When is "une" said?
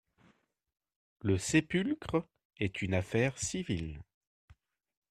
2.81-2.95